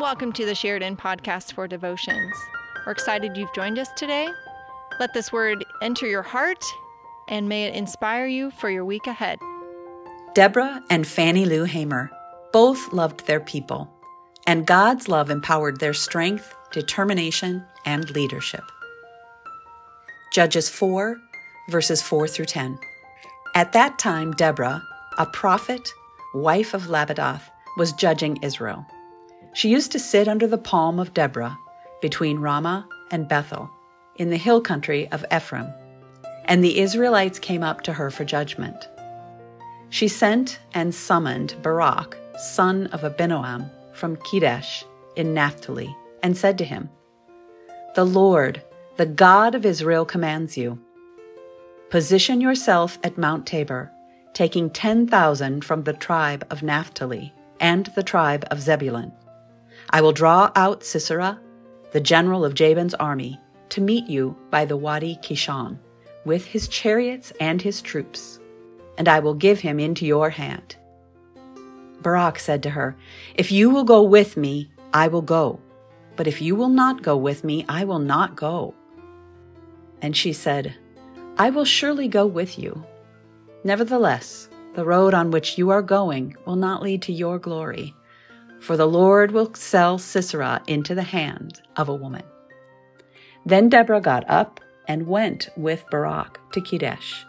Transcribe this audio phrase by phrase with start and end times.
[0.00, 2.34] Welcome to the Sheridan Podcast for Devotions.
[2.86, 4.30] We're excited you've joined us today.
[4.98, 6.64] Let this word enter your heart
[7.28, 9.38] and may it inspire you for your week ahead.
[10.34, 12.10] Deborah and Fannie Lou Hamer
[12.50, 13.92] both loved their people,
[14.46, 18.64] and God's love empowered their strength, determination, and leadership.
[20.32, 21.18] Judges 4,
[21.68, 22.78] verses 4 through 10.
[23.54, 24.82] At that time, Deborah,
[25.18, 25.92] a prophet,
[26.32, 27.42] wife of Lappidoth,
[27.76, 28.86] was judging Israel.
[29.52, 31.58] She used to sit under the palm of Deborah
[32.00, 33.70] between Ramah and Bethel
[34.16, 35.68] in the hill country of Ephraim,
[36.44, 38.88] and the Israelites came up to her for judgment.
[39.88, 44.84] She sent and summoned Barak, son of Abinoam, from Kedesh
[45.16, 46.88] in Naphtali, and said to him,
[47.94, 48.62] The Lord,
[48.96, 50.78] the God of Israel, commands you
[51.90, 53.90] Position yourself at Mount Tabor,
[54.32, 59.12] taking 10,000 from the tribe of Naphtali and the tribe of Zebulun.
[59.90, 61.40] I will draw out Sisera,
[61.90, 65.78] the general of Jabin's army, to meet you by the Wadi Kishon,
[66.24, 68.38] with his chariots and his troops,
[68.96, 70.76] and I will give him into your hand.
[72.02, 72.96] Barak said to her,
[73.34, 75.60] If you will go with me, I will go.
[76.16, 78.74] But if you will not go with me, I will not go.
[80.02, 80.74] And she said,
[81.36, 82.84] I will surely go with you.
[83.64, 87.94] Nevertheless, the road on which you are going will not lead to your glory,
[88.60, 92.22] for the Lord will sell Sisera into the hand of a woman.
[93.44, 97.24] Then Deborah got up and went with Barak to Kedesh.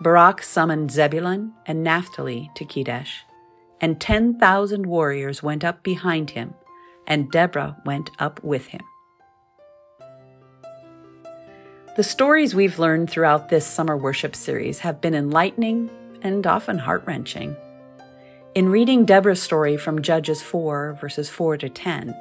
[0.00, 3.10] Barak summoned Zebulun and Naphtali to Kedesh,
[3.80, 6.54] and 10,000 warriors went up behind him,
[7.06, 8.82] and Deborah went up with him.
[11.96, 15.90] The stories we've learned throughout this summer worship series have been enlightening
[16.22, 17.56] and often heart wrenching.
[18.58, 22.16] In reading Deborah's story from Judges 4, verses 4 to 10,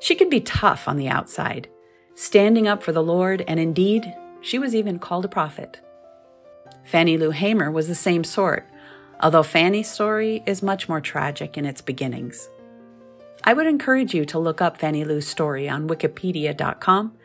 [0.00, 1.68] she could be tough on the outside,
[2.16, 5.80] standing up for the Lord, and indeed, she was even called a prophet.
[6.82, 8.68] Fannie Lou Hamer was the same sort,
[9.20, 12.48] although Fannie's story is much more tragic in its beginnings.
[13.44, 17.16] I would encourage you to look up Fannie Lou's story on wikipedia.com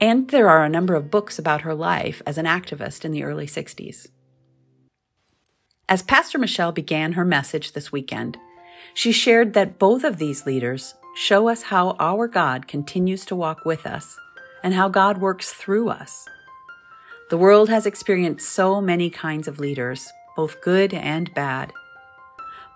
[0.00, 3.24] and there are a number of books about her life as an activist in the
[3.24, 4.06] early 60s.
[5.88, 8.36] As Pastor Michelle began her message this weekend,
[8.92, 13.64] she shared that both of these leaders show us how our God continues to walk
[13.64, 14.18] with us
[14.64, 16.28] and how God works through us.
[17.30, 21.72] The world has experienced so many kinds of leaders, both good and bad.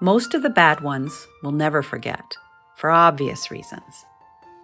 [0.00, 2.37] Most of the bad ones we'll never forget,
[2.77, 4.04] for obvious reasons.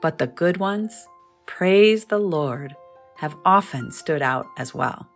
[0.00, 1.08] But the good ones,
[1.46, 2.76] praise the Lord,
[3.16, 5.08] have often stood out as well.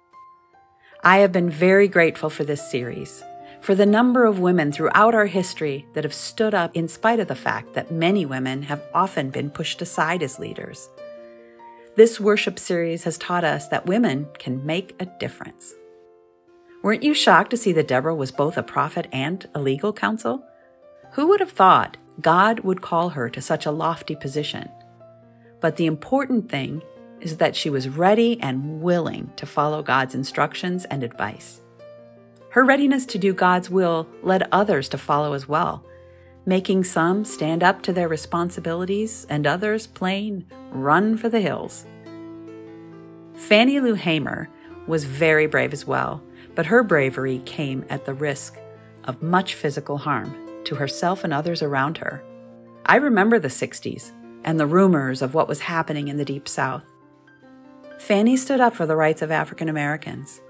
[1.03, 3.25] I have been very grateful for this series,
[3.63, 7.29] for the number of women throughout our history that have stood up in spite of
[7.29, 10.91] the fact that many women have often been pushed aside as leaders.
[11.97, 15.75] This worship series has taught us that women can make a difference.
[16.83, 20.45] Weren't you shocked to see that Deborah was both a prophet and a legal counsel?
[21.13, 24.69] Who would have thought God would call her to such a lofty position?
[25.61, 26.83] But the important thing
[27.21, 31.61] is that she was ready and willing to follow God's instructions and advice.
[32.51, 35.85] Her readiness to do God's will led others to follow as well,
[36.45, 41.87] making some stand up to their responsibilities and others plain run for the hills.
[43.35, 44.49] Fannie Lou Hamer
[44.87, 46.23] was very brave as well,
[46.55, 48.59] but her bravery came at the risk
[49.05, 52.23] of much physical harm to herself and others around her.
[52.85, 54.11] I remember the 60s
[54.45, 56.85] and the rumors of what was happening in the Deep South.
[58.01, 60.41] Fannie stood up for the rights of African Americans.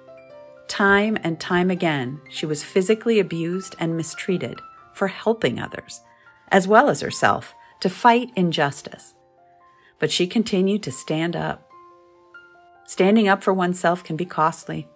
[0.69, 4.61] Time and time again, she was physically abused and mistreated
[4.95, 6.01] for helping others,
[6.53, 9.15] as well as herself, to fight injustice.
[9.99, 11.69] But she continued to stand up.
[12.87, 14.87] Standing up for oneself can be costly.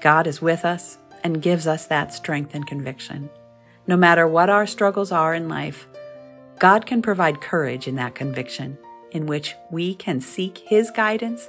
[0.00, 3.28] God is with us and gives us that strength and conviction.
[3.86, 5.86] No matter what our struggles are in life,
[6.58, 8.78] God can provide courage in that conviction,
[9.14, 11.48] in which we can seek His guidance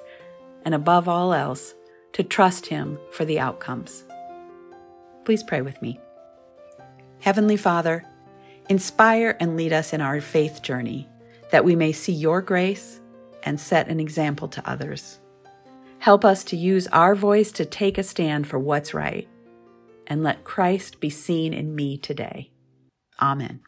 [0.63, 1.75] and, above all else,
[2.13, 4.05] to trust Him for the outcomes.
[5.25, 5.99] Please pray with me.
[7.19, 8.05] Heavenly Father,
[8.69, 11.09] inspire and lead us in our faith journey
[11.51, 13.01] that we may see your grace
[13.43, 15.19] and set an example to others.
[15.99, 19.27] Help us to use our voice to take a stand for what's right,
[20.07, 22.51] and let Christ be seen in me today.
[23.19, 23.61] Amen.